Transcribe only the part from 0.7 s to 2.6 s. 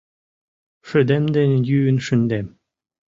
Шыдем дене йӱын шындем.